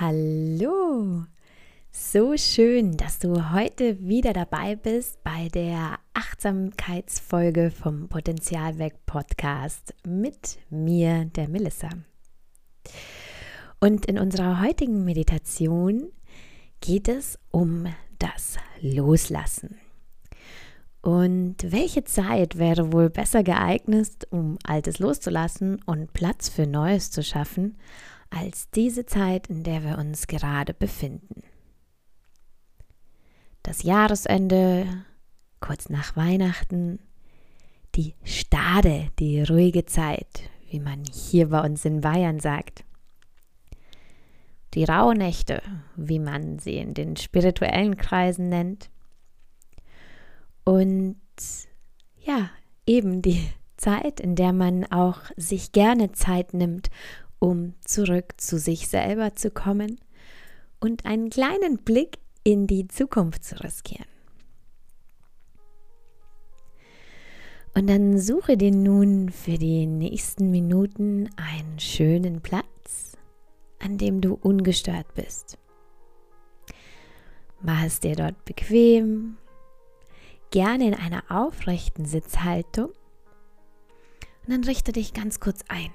Hallo! 0.00 1.24
So 1.92 2.36
schön, 2.36 2.96
dass 2.96 3.20
du 3.20 3.52
heute 3.52 4.00
wieder 4.00 4.32
dabei 4.32 4.74
bist 4.74 5.22
bei 5.22 5.48
der 5.50 6.00
Achtsamkeitsfolge 6.14 7.70
vom 7.70 8.08
Potenzialweg 8.08 9.06
Podcast 9.06 9.94
mit 10.04 10.58
mir, 10.68 11.26
der 11.26 11.48
Melissa. 11.48 11.90
Und 13.78 14.06
in 14.06 14.18
unserer 14.18 14.60
heutigen 14.60 15.04
Meditation 15.04 16.08
geht 16.80 17.06
es 17.06 17.38
um 17.52 17.86
das 18.18 18.56
Loslassen. 18.80 19.76
Und 21.02 21.70
welche 21.70 22.02
Zeit 22.02 22.58
wäre 22.58 22.92
wohl 22.92 23.10
besser 23.10 23.44
geeignet, 23.44 24.26
um 24.30 24.58
Altes 24.64 24.98
loszulassen 24.98 25.80
und 25.84 26.12
Platz 26.14 26.48
für 26.48 26.66
Neues 26.66 27.12
zu 27.12 27.22
schaffen, 27.22 27.76
als 28.34 28.70
diese 28.70 29.06
Zeit, 29.06 29.48
in 29.48 29.62
der 29.62 29.84
wir 29.84 29.98
uns 29.98 30.26
gerade 30.26 30.74
befinden. 30.74 31.42
Das 33.62 33.82
Jahresende, 33.82 34.86
kurz 35.60 35.88
nach 35.88 36.16
Weihnachten, 36.16 36.98
die 37.94 38.14
Stade, 38.24 39.08
die 39.18 39.42
ruhige 39.42 39.86
Zeit, 39.86 40.50
wie 40.68 40.80
man 40.80 41.04
hier 41.04 41.50
bei 41.50 41.64
uns 41.64 41.84
in 41.84 42.00
Bayern 42.00 42.40
sagt. 42.40 42.84
Die 44.74 44.84
Rauhnächte, 44.84 45.62
wie 45.94 46.18
man 46.18 46.58
sie 46.58 46.78
in 46.78 46.94
den 46.94 47.16
spirituellen 47.16 47.96
Kreisen 47.96 48.48
nennt. 48.48 48.90
Und 50.64 51.16
ja, 52.18 52.50
eben 52.86 53.22
die 53.22 53.48
Zeit, 53.76 54.18
in 54.18 54.34
der 54.34 54.52
man 54.52 54.84
auch 54.90 55.20
sich 55.36 55.72
gerne 55.72 56.12
Zeit 56.12 56.54
nimmt, 56.54 56.90
um 57.44 57.74
zurück 57.84 58.32
zu 58.38 58.58
sich 58.58 58.88
selber 58.88 59.34
zu 59.34 59.50
kommen 59.50 60.00
und 60.80 61.04
einen 61.04 61.28
kleinen 61.28 61.76
Blick 61.76 62.16
in 62.42 62.66
die 62.66 62.88
Zukunft 62.88 63.44
zu 63.44 63.62
riskieren. 63.62 64.06
Und 67.74 67.90
dann 67.90 68.18
suche 68.18 68.56
dir 68.56 68.70
nun 68.70 69.28
für 69.28 69.58
die 69.58 69.84
nächsten 69.84 70.50
Minuten 70.50 71.28
einen 71.36 71.78
schönen 71.78 72.40
Platz, 72.40 73.18
an 73.78 73.98
dem 73.98 74.22
du 74.22 74.38
ungestört 74.40 75.12
bist. 75.12 75.58
Mach 77.60 77.84
es 77.84 78.00
dir 78.00 78.16
dort 78.16 78.42
bequem, 78.46 79.36
gerne 80.50 80.88
in 80.88 80.94
einer 80.94 81.24
aufrechten 81.28 82.06
Sitzhaltung 82.06 82.86
und 84.46 84.48
dann 84.48 84.64
richte 84.64 84.92
dich 84.92 85.12
ganz 85.12 85.40
kurz 85.40 85.60
ein. 85.68 85.90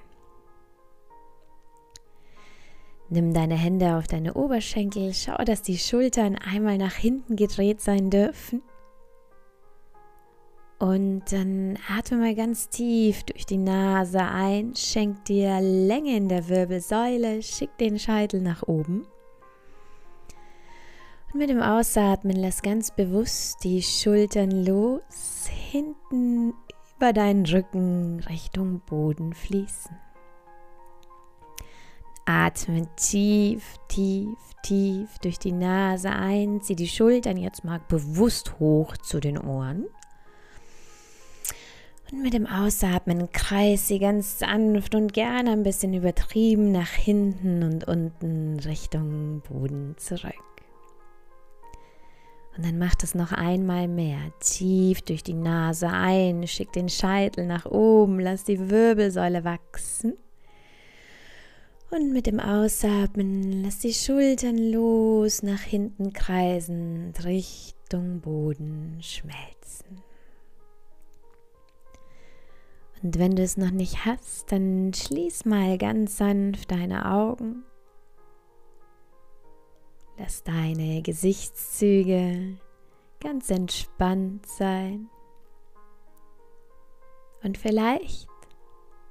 Nimm 3.12 3.34
deine 3.34 3.56
Hände 3.56 3.96
auf 3.96 4.08
deine 4.08 4.36
Oberschenkel, 4.36 5.14
schau, 5.16 5.44
dass 5.44 5.64
die 5.64 5.80
Schultern 5.80 6.36
einmal 6.36 6.78
nach 6.78 6.94
hinten 6.94 7.36
gedreht 7.36 7.82
sein 7.82 8.12
dürfen. 8.12 8.62
Und 10.78 11.24
dann 11.32 11.78
atme 11.90 12.18
mal 12.20 12.36
ganz 12.36 12.70
tief 12.70 13.24
durch 13.24 13.46
die 13.46 13.58
Nase 13.58 14.22
ein, 14.22 14.76
schenk 14.76 15.26
dir 15.26 15.60
Länge 15.60 16.16
in 16.16 16.30
der 16.30 16.48
Wirbelsäule, 16.48 17.42
schick 17.42 17.76
den 17.80 18.00
Scheitel 18.00 18.42
nach 18.42 18.64
oben. 18.64 19.06
Und 21.34 21.40
mit 21.40 21.50
dem 21.50 21.62
Ausatmen 21.62 22.38
lass 22.38 22.62
ganz 22.62 22.92
bewusst 22.96 23.64
die 23.64 23.82
Schultern 23.82 24.52
los, 24.66 25.50
hinten 25.72 26.54
über 26.96 27.12
deinen 27.12 27.46
Rücken 27.46 28.22
Richtung 28.30 28.82
Boden 28.86 29.34
fließen. 29.34 29.98
Atme 32.30 32.88
tief, 32.96 33.64
tief, 33.88 34.38
tief 34.62 35.18
durch 35.24 35.40
die 35.40 35.52
Nase 35.52 36.12
ein. 36.12 36.62
Zieh 36.62 36.76
die 36.76 36.88
Schultern 36.88 37.38
jetzt 37.38 37.64
mal 37.64 37.82
bewusst 37.88 38.60
hoch 38.60 38.96
zu 38.98 39.20
den 39.20 39.40
Ohren. 39.40 39.88
Und 42.12 42.22
mit 42.22 42.36
dem 42.36 42.46
Ausatmen 42.46 43.32
kreis 43.32 43.88
sie 43.88 43.98
ganz 43.98 44.38
sanft 44.38 44.94
und 44.94 45.12
gerne 45.12 45.52
ein 45.52 45.64
bisschen 45.64 45.96
übertrieben 45.96 46.72
nach 46.72 46.92
hinten 46.92 47.64
und 47.64 47.88
unten 47.88 48.60
Richtung 48.60 49.42
Boden 49.50 49.96
zurück. 49.98 50.34
Und 52.56 52.64
dann 52.64 52.78
mach 52.78 52.94
das 52.94 53.16
noch 53.16 53.32
einmal 53.32 53.88
mehr. 53.88 54.20
Tief 54.40 55.02
durch 55.02 55.24
die 55.24 55.34
Nase 55.34 55.90
ein, 55.90 56.46
schick 56.46 56.72
den 56.74 56.90
Scheitel 56.90 57.48
nach 57.48 57.66
oben, 57.66 58.20
lass 58.20 58.44
die 58.44 58.70
Wirbelsäule 58.70 59.44
wachsen. 59.44 60.14
Und 61.92 62.14
mit 62.14 62.28
dem 62.28 62.40
Ausatmen 62.40 63.64
lass 63.64 63.80
die 63.80 63.94
Schultern 63.94 64.58
los, 64.72 65.42
nach 65.42 65.62
hinten 65.62 66.14
kreisen, 66.14 67.14
Richtung 67.24 68.22
Boden 68.22 69.00
schmelzen. 69.02 70.04
Und 73.02 73.18
wenn 73.18 73.36
du 73.36 73.42
es 73.42 73.58
noch 73.58 73.72
nicht 73.72 74.06
hast, 74.06 74.52
dann 74.52 74.94
schließ 74.94 75.46
mal 75.46 75.78
ganz 75.78 76.18
sanft 76.18 76.70
deine 76.70 77.12
Augen. 77.12 77.64
Lass 80.18 80.44
deine 80.44 81.02
Gesichtszüge 81.02 82.58
ganz 83.22 83.50
entspannt 83.50 84.46
sein. 84.46 85.08
Und 87.42 87.58
vielleicht 87.58 88.28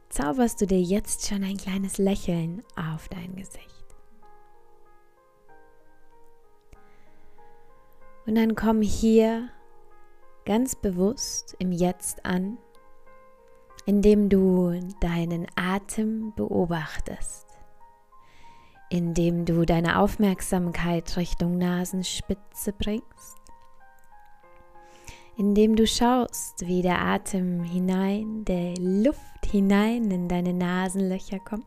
zauberst 0.08 0.60
du 0.60 0.66
dir 0.66 0.80
jetzt 0.80 1.26
schon 1.26 1.44
ein 1.44 1.56
kleines 1.56 1.98
Lächeln 1.98 2.62
auf 2.76 3.08
dein 3.08 3.36
Gesicht. 3.36 3.68
Und 8.26 8.34
dann 8.34 8.54
komm 8.54 8.82
hier 8.82 9.48
ganz 10.44 10.74
bewusst 10.76 11.56
im 11.58 11.72
Jetzt 11.72 12.26
an, 12.26 12.58
indem 13.86 14.28
du 14.28 14.78
deinen 15.00 15.46
Atem 15.56 16.34
beobachtest, 16.36 17.46
indem 18.90 19.46
du 19.46 19.64
deine 19.64 19.98
Aufmerksamkeit 19.98 21.16
Richtung 21.16 21.56
Nasenspitze 21.56 22.72
bringst 22.72 23.37
indem 25.38 25.76
du 25.76 25.86
schaust, 25.86 26.66
wie 26.66 26.82
der 26.82 27.00
Atem 27.00 27.62
hinein, 27.62 28.44
der 28.44 28.74
Luft 28.76 29.46
hinein 29.46 30.10
in 30.10 30.28
deine 30.28 30.52
Nasenlöcher 30.52 31.38
kommt. 31.38 31.64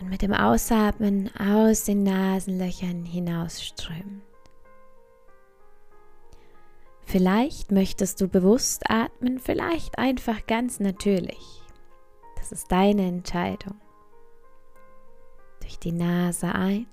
Und 0.00 0.10
mit 0.10 0.20
dem 0.20 0.32
Ausatmen 0.32 1.30
aus 1.36 1.84
den 1.84 2.02
Nasenlöchern 2.02 3.04
hinausströmt. 3.04 4.22
Vielleicht 7.02 7.70
möchtest 7.70 8.20
du 8.20 8.26
bewusst 8.26 8.90
atmen, 8.90 9.38
vielleicht 9.38 9.98
einfach 9.98 10.46
ganz 10.46 10.80
natürlich. 10.80 11.62
Das 12.36 12.50
ist 12.50 12.72
deine 12.72 13.06
Entscheidung. 13.06 13.80
Durch 15.60 15.78
die 15.78 15.92
Nase 15.92 16.52
ein 16.52 16.86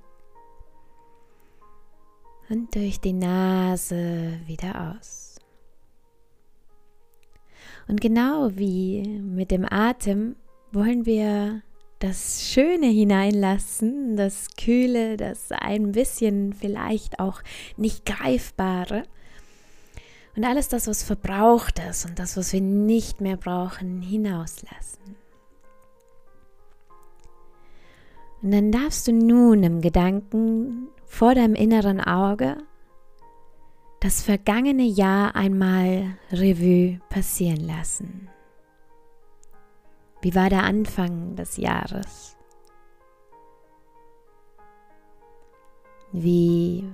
und 2.50 2.74
durch 2.75 3.00
die 3.00 3.13
Nase 3.13 4.40
wieder 4.46 4.96
aus. 4.96 5.35
Und 7.88 8.02
genau 8.02 8.52
wie 8.56 9.19
mit 9.19 9.52
dem 9.52 9.66
Atem 9.69 10.35
wollen 10.72 11.06
wir 11.06 11.62
das 12.00 12.44
Schöne 12.44 12.88
hineinlassen, 12.88 14.18
das 14.18 14.50
Kühle, 14.56 15.18
das 15.18 15.52
ein 15.52 15.94
bisschen 15.94 16.53
vielleicht 16.53 17.19
auch 17.19 17.41
nicht 17.75 18.06
greifbare. 18.06 19.03
Und 20.36 20.44
alles 20.44 20.68
das, 20.68 20.88
was 20.88 21.02
verbraucht 21.02 21.80
ist 21.90 22.06
und 22.06 22.19
das, 22.19 22.38
was 22.38 22.53
wir 22.53 22.62
nicht 22.62 23.22
mehr 23.22 23.38
brauchen, 23.38 24.02
hinauslassen. 24.02 25.16
Und 28.44 28.52
dann 28.52 28.72
darfst 28.72 29.07
du 29.07 29.13
nun 29.13 29.63
im 29.63 29.81
Gedanken 29.81 30.89
vor 31.18 31.34
deinem 31.34 31.56
inneren 31.56 32.00
Auge 32.00 32.58
das 34.02 34.22
vergangene 34.22 34.84
Jahr 34.84 35.36
einmal 35.36 36.16
Revue 36.31 37.00
passieren 37.10 37.66
lassen. 37.66 38.30
Wie 40.22 40.36
war 40.36 40.52
der 40.52 40.62
Anfang 40.62 41.36
des 41.36 41.58
Jahres? 41.58 42.38
Wie 46.12 46.88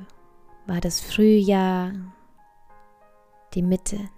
war 0.68 0.80
das 0.80 1.02
Frühjahr, 1.02 1.92
die 3.56 3.62
Mitte? 3.62 4.10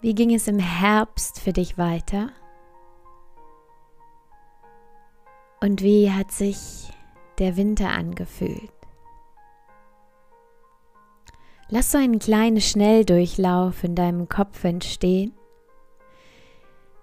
Wie 0.00 0.14
ging 0.14 0.32
es 0.32 0.46
im 0.46 0.60
Herbst 0.60 1.40
für 1.40 1.52
dich 1.52 1.76
weiter? 1.76 2.30
Und 5.60 5.82
wie 5.82 6.10
hat 6.10 6.30
sich 6.32 6.90
der 7.38 7.56
Winter 7.56 7.90
angefühlt? 7.90 8.70
Lass 11.68 11.90
so 11.90 11.98
einen 11.98 12.20
kleinen 12.20 12.60
Schnelldurchlauf 12.60 13.82
in 13.82 13.96
deinem 13.96 14.28
Kopf 14.28 14.62
entstehen, 14.62 15.32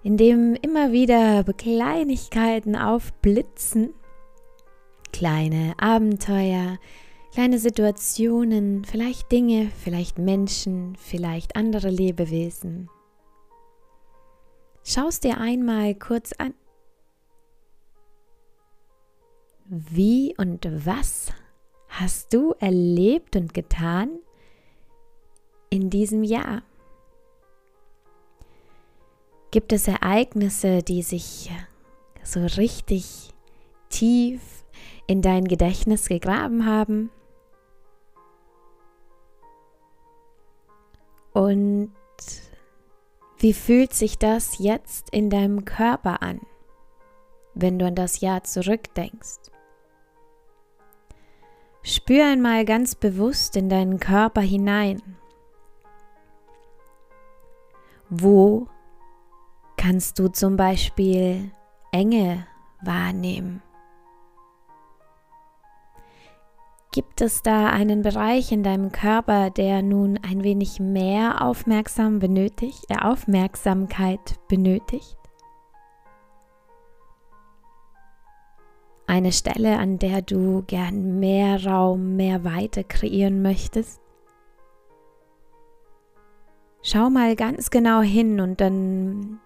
in 0.02 0.16
dem 0.16 0.54
immer 0.62 0.92
wieder 0.92 1.44
Kleinigkeiten 1.44 2.74
aufblitzen, 2.74 3.92
kleine 5.12 5.74
Abenteuer, 5.78 6.78
kleine 7.32 7.58
Situationen, 7.58 8.84
vielleicht 8.84 9.30
Dinge, 9.32 9.70
vielleicht 9.82 10.18
Menschen, 10.18 10.96
vielleicht 10.96 11.56
andere 11.56 11.90
Lebewesen. 11.90 12.88
Schau 14.82 15.08
es 15.08 15.20
dir 15.20 15.38
einmal 15.38 15.94
kurz 15.94 16.32
an. 16.38 16.54
Wie 19.66 20.34
und 20.36 20.68
was 20.84 21.32
hast 21.88 22.34
du 22.34 22.52
erlebt 22.60 23.34
und 23.34 23.54
getan 23.54 24.18
in 25.70 25.88
diesem 25.88 26.22
Jahr? 26.22 26.62
Gibt 29.50 29.72
es 29.72 29.88
Ereignisse, 29.88 30.82
die 30.82 31.00
sich 31.00 31.50
so 32.22 32.44
richtig 32.44 33.30
tief 33.88 34.66
in 35.06 35.22
dein 35.22 35.46
Gedächtnis 35.46 36.08
gegraben 36.08 36.66
haben? 36.66 37.10
Und 41.32 41.94
wie 43.38 43.54
fühlt 43.54 43.94
sich 43.94 44.18
das 44.18 44.58
jetzt 44.58 45.08
in 45.08 45.30
deinem 45.30 45.64
Körper 45.64 46.20
an, 46.22 46.42
wenn 47.54 47.78
du 47.78 47.86
an 47.86 47.94
das 47.94 48.20
Jahr 48.20 48.44
zurückdenkst? 48.44 49.53
Spür 51.86 52.24
einmal 52.24 52.64
ganz 52.64 52.94
bewusst 52.94 53.56
in 53.56 53.68
deinen 53.68 54.00
Körper 54.00 54.40
hinein. 54.40 55.02
Wo 58.08 58.68
kannst 59.76 60.18
du 60.18 60.28
zum 60.28 60.56
Beispiel 60.56 61.50
Enge 61.92 62.46
wahrnehmen? 62.82 63.62
Gibt 66.90 67.20
es 67.20 67.42
da 67.42 67.66
einen 67.66 68.00
Bereich 68.00 68.50
in 68.50 68.62
deinem 68.62 68.90
Körper, 68.90 69.50
der 69.50 69.82
nun 69.82 70.18
ein 70.26 70.42
wenig 70.42 70.80
mehr 70.80 71.42
Aufmerksam 71.42 72.18
benötigt, 72.18 72.86
äh, 72.88 72.96
Aufmerksamkeit 72.98 74.38
benötigt? 74.48 75.18
Eine 79.06 79.32
Stelle, 79.32 79.78
an 79.78 79.98
der 79.98 80.22
du 80.22 80.62
gern 80.66 81.20
mehr 81.20 81.64
Raum, 81.66 82.16
mehr 82.16 82.42
Weite 82.44 82.84
kreieren 82.84 83.42
möchtest? 83.42 84.00
Schau 86.82 87.10
mal 87.10 87.36
ganz 87.36 87.70
genau 87.70 88.00
hin 88.00 88.40
und 88.40 88.60
dann 88.60 89.40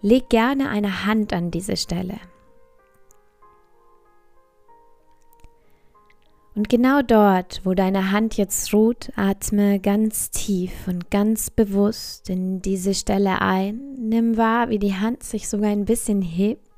leg 0.00 0.28
gerne 0.28 0.68
eine 0.68 1.06
Hand 1.06 1.32
an 1.32 1.50
diese 1.50 1.76
Stelle. 1.76 2.18
Und 6.54 6.68
genau 6.68 7.00
dort, 7.00 7.62
wo 7.64 7.72
deine 7.72 8.10
Hand 8.10 8.36
jetzt 8.36 8.74
ruht, 8.74 9.10
atme 9.16 9.80
ganz 9.80 10.30
tief 10.30 10.86
und 10.86 11.10
ganz 11.10 11.48
bewusst 11.48 12.28
in 12.28 12.60
diese 12.60 12.92
Stelle 12.92 13.40
ein. 13.40 13.94
Nimm 13.96 14.36
wahr, 14.36 14.68
wie 14.68 14.78
die 14.78 14.94
Hand 14.94 15.22
sich 15.22 15.48
sogar 15.48 15.70
ein 15.70 15.86
bisschen 15.86 16.20
hebt. 16.20 16.71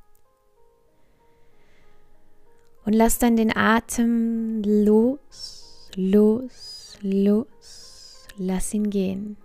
Und 2.85 2.93
lass 2.93 3.17
dann 3.17 3.35
den 3.35 3.55
Atem 3.55 4.61
los, 4.63 5.89
los, 5.95 6.97
los. 7.01 8.27
Lass 8.37 8.73
ihn 8.73 8.89
gehen. 8.89 9.37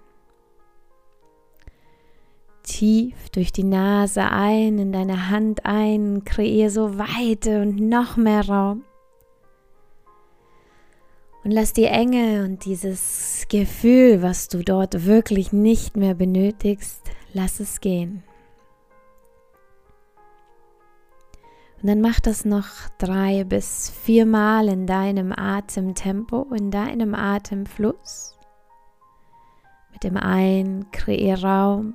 Tief 2.62 3.30
durch 3.30 3.50
die 3.52 3.64
Nase 3.64 4.22
ein, 4.22 4.78
in 4.78 4.92
deine 4.92 5.30
Hand 5.30 5.64
ein, 5.64 6.24
kreier 6.24 6.70
so 6.70 6.98
Weite 6.98 7.62
und 7.62 7.80
noch 7.80 8.16
mehr 8.16 8.46
Raum. 8.46 8.84
Und 11.42 11.52
lass 11.52 11.72
die 11.72 11.86
Enge 11.86 12.44
und 12.44 12.66
dieses 12.66 13.46
Gefühl, 13.48 14.20
was 14.20 14.48
du 14.48 14.62
dort 14.62 15.06
wirklich 15.06 15.52
nicht 15.52 15.96
mehr 15.96 16.14
benötigst, 16.14 17.00
lass 17.32 17.60
es 17.60 17.80
gehen. 17.80 18.22
Und 21.80 21.88
dann 21.88 22.00
mach 22.00 22.20
das 22.20 22.44
noch 22.44 22.66
drei 22.98 23.44
bis 23.44 23.88
viermal 23.88 24.68
in 24.68 24.86
deinem 24.86 25.32
Atemtempo, 25.32 26.42
in 26.54 26.70
deinem 26.70 27.14
Atemfluss. 27.14 28.38
Mit 29.92 30.04
dem 30.04 30.16
Ein 30.16 30.86
kreier 30.92 31.42
Raum. 31.42 31.94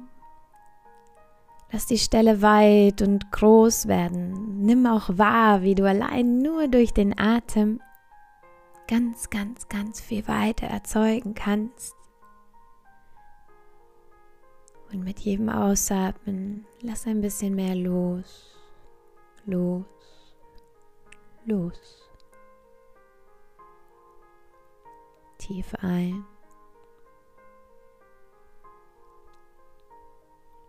Lass 1.72 1.86
die 1.86 1.98
Stelle 1.98 2.42
weit 2.42 3.02
und 3.02 3.32
groß 3.32 3.88
werden. 3.88 4.62
Nimm 4.62 4.88
auch 4.88 5.10
wahr, 5.18 5.62
wie 5.62 5.76
du 5.76 5.88
allein 5.88 6.40
nur 6.40 6.68
durch 6.68 6.94
den 6.94 7.18
Atem 7.20 7.80
ganz, 8.88 9.30
ganz, 9.30 9.68
ganz 9.68 10.02
viel 10.02 10.28
weiter 10.28 10.68
erzeugen 10.68 11.34
kannst. 11.34 11.96
Und 14.92 15.04
mit 15.04 15.20
jedem 15.20 15.50
Ausatmen 15.50 16.66
lass 16.82 17.08
ein 17.08 17.22
bisschen 17.22 17.56
mehr 17.56 17.76
los, 17.76 18.55
los, 19.46 19.86
los. 21.46 22.02
Tief 25.38 25.74
ein 25.82 26.26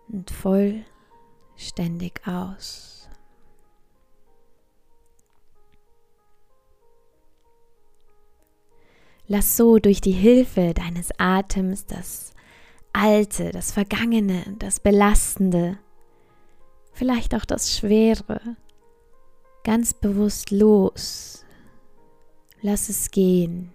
und 0.08 0.31
vollständig 0.31 2.20
aus. 2.26 3.08
Lass 9.28 9.56
so 9.56 9.78
durch 9.78 10.00
die 10.00 10.12
Hilfe 10.12 10.73
deines 10.73 11.11
Atems 11.19 11.87
das 11.87 12.32
Alte, 12.93 13.50
das 13.50 13.73
Vergangene, 13.73 14.55
das 14.58 14.78
Belastende, 14.78 15.78
vielleicht 16.93 17.34
auch 17.34 17.44
das 17.44 17.76
Schwere, 17.76 18.56
ganz 19.66 19.92
bewusst 19.92 20.52
los. 20.52 21.44
Lass 22.62 22.88
es 22.88 23.10
gehen 23.10 23.72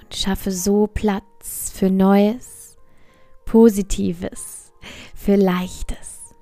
und 0.00 0.14
schaffe 0.14 0.50
so 0.50 0.86
Platz 0.86 1.70
für 1.74 1.90
Neues, 1.90 2.78
Positives, 3.44 4.72
für 5.14 5.36
Leichtes. 5.36 6.34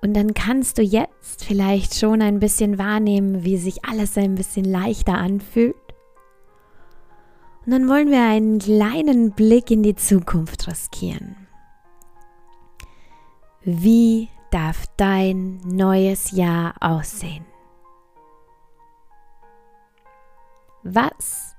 Und 0.00 0.14
dann 0.14 0.32
kannst 0.32 0.78
du 0.78 0.82
jetzt 0.82 1.44
vielleicht 1.44 1.94
schon 1.94 2.22
ein 2.22 2.40
bisschen 2.40 2.78
wahrnehmen, 2.78 3.44
wie 3.44 3.58
sich 3.58 3.84
alles 3.84 4.16
ein 4.16 4.34
bisschen 4.34 4.64
leichter 4.64 5.18
anfühlt. 5.18 5.87
Dann 7.70 7.86
wollen 7.86 8.10
wir 8.10 8.22
einen 8.22 8.60
kleinen 8.60 9.32
Blick 9.32 9.70
in 9.70 9.82
die 9.82 9.94
Zukunft 9.94 10.66
riskieren. 10.68 11.36
Wie 13.60 14.30
darf 14.50 14.86
dein 14.96 15.58
neues 15.66 16.30
Jahr 16.30 16.76
aussehen? 16.80 17.44
Was 20.82 21.56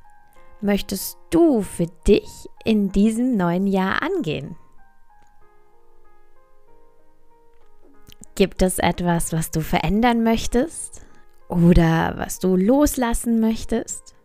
möchtest 0.61 1.19
du 1.29 1.61
für 1.61 1.85
dich 2.07 2.49
in 2.63 2.91
diesem 2.91 3.37
neuen 3.37 3.67
Jahr 3.67 4.01
angehen? 4.01 4.55
Gibt 8.33 8.63
es 8.63 8.79
etwas, 8.79 9.31
was 9.31 9.51
du 9.51 9.61
verändern 9.61 10.23
möchtest 10.23 11.05
oder 11.49 12.15
was 12.17 12.39
du 12.39 12.55
loslassen 12.55 13.39
möchtest? 13.39 14.15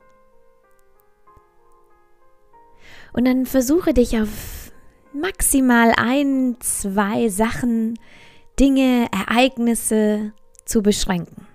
Und 3.14 3.24
dann 3.24 3.46
versuche 3.46 3.94
dich 3.94 4.20
auf 4.20 4.72
maximal 5.12 5.94
ein, 5.96 6.56
zwei 6.60 7.28
Sachen, 7.28 7.98
Dinge, 8.58 9.08
Ereignisse 9.12 10.32
zu 10.64 10.82
beschränken. 10.82 11.46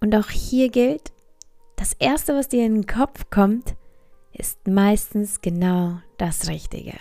Und 0.00 0.14
auch 0.14 0.28
hier 0.28 0.68
gilt, 0.68 1.12
das 1.76 1.94
Erste, 1.94 2.34
was 2.34 2.48
dir 2.48 2.66
in 2.66 2.74
den 2.74 2.86
Kopf 2.86 3.30
kommt, 3.30 3.76
ist 4.32 4.66
meistens 4.68 5.40
genau 5.40 5.98
das 6.18 6.48
Richtige. 6.48 6.94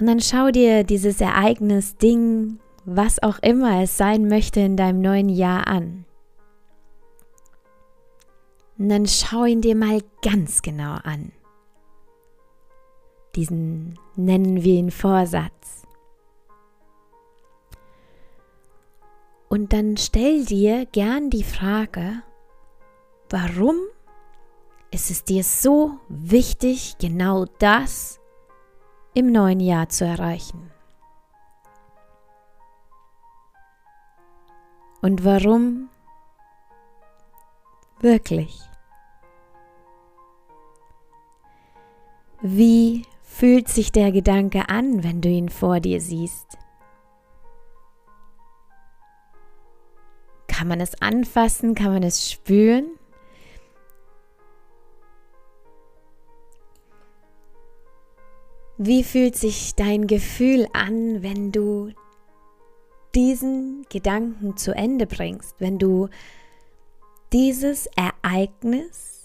Und 0.00 0.06
dann 0.06 0.20
schau 0.20 0.50
dir 0.50 0.82
dieses 0.82 1.20
Ereignis, 1.20 1.96
Ding, 1.96 2.58
was 2.84 3.22
auch 3.22 3.38
immer 3.40 3.82
es 3.82 3.96
sein 3.96 4.28
möchte 4.28 4.60
in 4.60 4.76
deinem 4.76 5.00
neuen 5.00 5.28
Jahr 5.28 5.66
an. 5.68 6.04
Und 8.82 8.88
dann 8.88 9.06
schau 9.06 9.44
ihn 9.44 9.60
dir 9.60 9.76
mal 9.76 10.00
ganz 10.22 10.60
genau 10.60 10.94
an. 11.04 11.30
Diesen 13.36 13.96
nennen 14.16 14.64
wir 14.64 14.74
ihn 14.74 14.90
Vorsatz. 14.90 15.86
Und 19.48 19.72
dann 19.72 19.96
stell 19.98 20.44
dir 20.44 20.84
gern 20.86 21.30
die 21.30 21.44
Frage, 21.44 22.24
warum 23.30 23.76
ist 24.90 25.12
es 25.12 25.22
dir 25.22 25.44
so 25.44 26.00
wichtig, 26.08 26.96
genau 26.98 27.44
das 27.60 28.18
im 29.14 29.30
neuen 29.30 29.60
Jahr 29.60 29.90
zu 29.90 30.04
erreichen? 30.04 30.72
Und 35.02 35.24
warum 35.24 35.88
wirklich? 38.00 38.71
Wie 42.44 43.04
fühlt 43.22 43.68
sich 43.68 43.92
der 43.92 44.10
Gedanke 44.10 44.68
an, 44.68 45.04
wenn 45.04 45.20
du 45.20 45.28
ihn 45.28 45.48
vor 45.48 45.78
dir 45.78 46.00
siehst? 46.00 46.58
Kann 50.48 50.66
man 50.66 50.80
es 50.80 51.00
anfassen? 51.00 51.76
Kann 51.76 51.92
man 51.92 52.02
es 52.02 52.28
spüren? 52.32 52.86
Wie 58.76 59.04
fühlt 59.04 59.36
sich 59.36 59.76
dein 59.76 60.08
Gefühl 60.08 60.66
an, 60.72 61.22
wenn 61.22 61.52
du 61.52 61.92
diesen 63.14 63.86
Gedanken 63.88 64.56
zu 64.56 64.74
Ende 64.74 65.06
bringst, 65.06 65.60
wenn 65.60 65.78
du 65.78 66.08
dieses 67.32 67.88
Ereignis, 67.94 69.21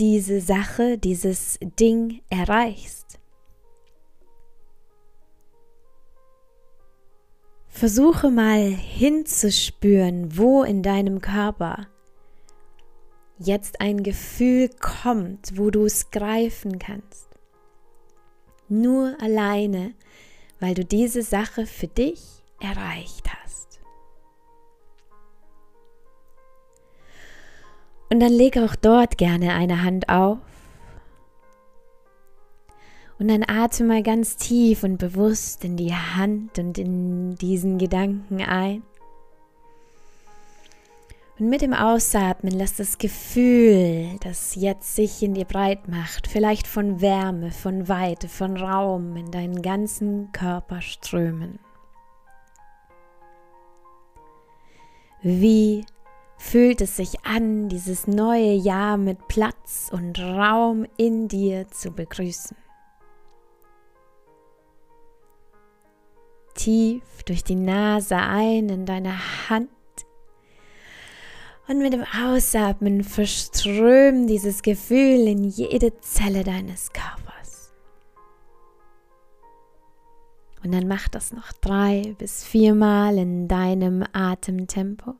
diese 0.00 0.40
Sache, 0.40 0.96
dieses 0.96 1.58
Ding 1.78 2.22
erreichst? 2.30 3.20
Versuche 7.68 8.30
mal 8.30 8.62
hinzuspüren, 8.70 10.38
wo 10.38 10.62
in 10.62 10.82
deinem 10.82 11.20
Körper 11.20 11.86
jetzt 13.38 13.80
ein 13.80 14.02
Gefühl 14.02 14.70
kommt, 14.80 15.58
wo 15.58 15.70
du 15.70 15.84
es 15.84 16.10
greifen 16.10 16.78
kannst. 16.78 17.28
Nur 18.68 19.16
alleine, 19.20 19.94
weil 20.60 20.74
du 20.74 20.84
diese 20.84 21.22
Sache 21.22 21.66
für 21.66 21.88
dich 21.88 22.42
erreicht 22.58 23.28
hast. 23.32 23.49
Und 28.10 28.20
dann 28.20 28.32
leg 28.32 28.58
auch 28.58 28.74
dort 28.74 29.18
gerne 29.18 29.54
eine 29.54 29.82
Hand 29.82 30.08
auf 30.08 30.38
und 33.20 33.28
dann 33.28 33.44
atme 33.46 33.86
mal 33.86 34.02
ganz 34.02 34.36
tief 34.36 34.82
und 34.82 34.96
bewusst 34.96 35.62
in 35.64 35.76
die 35.76 35.94
Hand 35.94 36.58
und 36.58 36.78
in 36.78 37.34
diesen 37.36 37.76
Gedanken 37.76 38.40
ein. 38.40 38.82
Und 41.38 41.50
mit 41.50 41.60
dem 41.60 41.74
Ausatmen 41.74 42.52
lass 42.52 42.76
das 42.76 42.96
Gefühl, 42.96 44.16
das 44.22 44.54
jetzt 44.54 44.94
sich 44.94 45.22
in 45.22 45.34
dir 45.34 45.44
breit 45.44 45.86
macht, 45.86 46.28
vielleicht 46.28 46.66
von 46.66 47.02
Wärme, 47.02 47.50
von 47.50 47.88
Weite, 47.88 48.26
von 48.26 48.56
Raum 48.56 49.16
in 49.16 49.30
deinen 49.30 49.60
ganzen 49.60 50.32
Körper 50.32 50.80
strömen. 50.80 51.58
Wie 55.22 55.84
fühlt 56.40 56.80
es 56.80 56.96
sich 56.96 57.24
an, 57.24 57.68
dieses 57.68 58.06
neue 58.06 58.54
Jahr 58.54 58.96
mit 58.96 59.28
Platz 59.28 59.88
und 59.92 60.18
Raum 60.18 60.86
in 60.96 61.28
dir 61.28 61.68
zu 61.68 61.92
begrüßen? 61.92 62.56
tief 66.60 67.22
durch 67.24 67.42
die 67.42 67.54
Nase 67.54 68.16
ein 68.16 68.68
in 68.68 68.84
deine 68.84 69.48
Hand. 69.48 69.70
Und 71.68 71.78
mit 71.78 71.92
dem 71.92 72.04
Ausatmen 72.04 73.04
verströmt 73.04 74.28
dieses 74.28 74.62
Gefühl 74.62 75.28
in 75.28 75.44
jede 75.44 75.98
Zelle 76.00 76.44
deines 76.44 76.92
Körpers. 76.92 77.72
Und 80.62 80.72
dann 80.72 80.88
mach 80.88 81.08
das 81.08 81.32
noch 81.32 81.52
drei 81.52 82.14
bis 82.18 82.44
viermal 82.44 83.16
in 83.16 83.48
deinem 83.48 84.04
Atemtempo. 84.12 85.14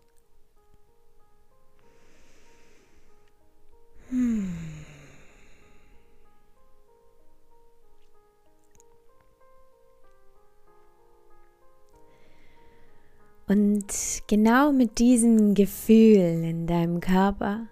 Und 13.51 14.23
genau 14.29 14.71
mit 14.71 15.01
diesem 15.01 15.55
Gefühl 15.55 16.45
in 16.45 16.69
deinem 16.69 17.01
Körper, 17.01 17.67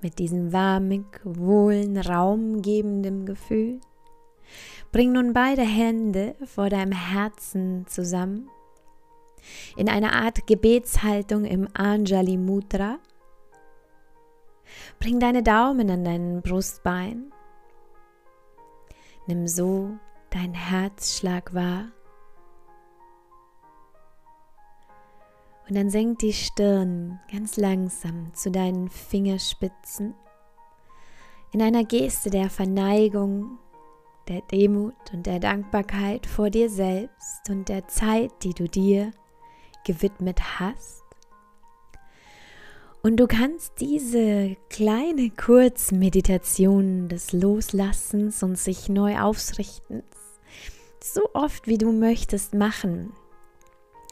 mit 0.00 0.18
diesem 0.18 0.50
warmig, 0.54 1.04
wohlen, 1.24 1.98
raumgebenden 1.98 3.26
Gefühl, 3.26 3.82
bring 4.90 5.12
nun 5.12 5.34
beide 5.34 5.60
Hände 5.60 6.36
vor 6.46 6.70
deinem 6.70 6.92
Herzen 6.92 7.86
zusammen 7.86 8.48
in 9.76 9.90
einer 9.90 10.14
Art 10.14 10.46
Gebetshaltung 10.46 11.44
im 11.44 11.68
Anjali 11.74 12.38
Mudra. 12.38 12.98
Bring 15.00 15.20
deine 15.20 15.42
Daumen 15.42 15.90
an 15.90 16.02
dein 16.02 16.40
Brustbein. 16.40 17.30
Nimm 19.26 19.46
so 19.48 19.90
dein 20.30 20.54
Herzschlag 20.54 21.52
wahr 21.52 21.92
Und 25.68 25.74
dann 25.74 25.90
senk 25.90 26.20
die 26.20 26.32
Stirn 26.32 27.20
ganz 27.30 27.58
langsam 27.58 28.32
zu 28.32 28.50
deinen 28.50 28.88
Fingerspitzen 28.88 30.14
in 31.52 31.60
einer 31.60 31.84
Geste 31.84 32.30
der 32.30 32.48
Verneigung, 32.48 33.58
der 34.28 34.40
Demut 34.50 34.94
und 35.12 35.26
der 35.26 35.40
Dankbarkeit 35.40 36.26
vor 36.26 36.48
dir 36.48 36.70
selbst 36.70 37.50
und 37.50 37.68
der 37.68 37.86
Zeit, 37.88 38.32
die 38.42 38.54
du 38.54 38.66
dir 38.66 39.12
gewidmet 39.84 40.58
hast. 40.58 41.02
Und 43.02 43.18
du 43.18 43.26
kannst 43.26 43.80
diese 43.80 44.56
kleine 44.70 45.30
Kurzmeditation 45.30 47.08
des 47.08 47.32
Loslassens 47.32 48.42
und 48.42 48.56
sich 48.56 48.88
neu 48.88 49.18
ausrichtens 49.18 50.04
so 51.02 51.28
oft 51.34 51.66
wie 51.66 51.78
du 51.78 51.92
möchtest 51.92 52.54
machen 52.54 53.12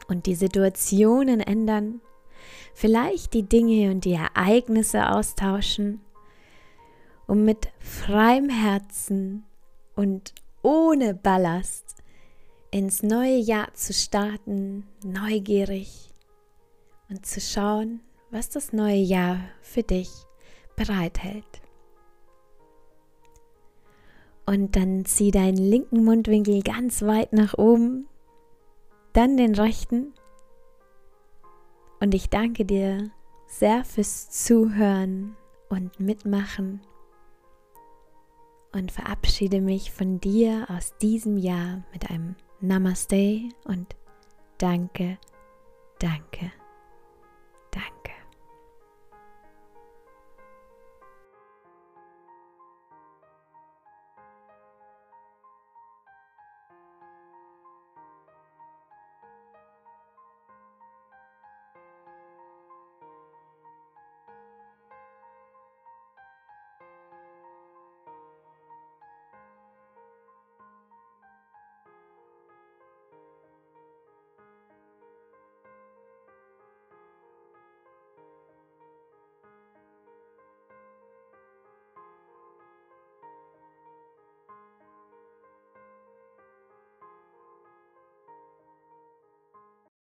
und 0.07 0.25
die 0.25 0.35
Situationen 0.35 1.39
ändern, 1.39 2.01
vielleicht 2.73 3.33
die 3.33 3.43
Dinge 3.43 3.91
und 3.91 4.05
die 4.05 4.13
Ereignisse 4.13 5.09
austauschen, 5.09 6.01
um 7.27 7.43
mit 7.43 7.67
freiem 7.79 8.49
Herzen 8.49 9.43
und 9.95 10.33
ohne 10.61 11.13
Ballast 11.13 11.95
ins 12.71 13.03
neue 13.03 13.37
Jahr 13.37 13.73
zu 13.73 13.93
starten, 13.93 14.87
neugierig 15.03 16.09
und 17.09 17.25
zu 17.25 17.39
schauen, 17.39 18.01
was 18.31 18.49
das 18.49 18.73
neue 18.73 18.97
Jahr 18.97 19.39
für 19.61 19.83
dich 19.83 20.09
bereithält. 20.75 21.61
Und 24.45 24.75
dann 24.75 25.03
zieh 25.05 25.31
deinen 25.31 25.57
linken 25.57 26.05
Mundwinkel 26.05 26.61
ganz 26.61 27.01
weit 27.01 27.33
nach 27.33 27.57
oben 27.57 28.07
dann 29.17 29.35
den 29.35 29.55
rechten. 29.55 30.13
Und 31.99 32.13
ich 32.13 32.29
danke 32.29 32.65
dir 32.65 33.09
sehr 33.47 33.83
fürs 33.83 34.29
Zuhören 34.29 35.35
und 35.69 35.99
Mitmachen 35.99 36.81
und 38.73 38.91
verabschiede 38.91 39.59
mich 39.59 39.91
von 39.91 40.19
dir 40.19 40.67
aus 40.69 40.95
diesem 40.97 41.37
Jahr 41.37 41.83
mit 41.93 42.11
einem 42.11 42.35
Namaste 42.59 43.49
und 43.65 43.95
danke, 44.59 45.17
danke. 45.97 46.51